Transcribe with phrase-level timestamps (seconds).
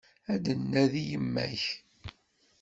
[0.33, 1.63] Ad d-nnadi yemma-k.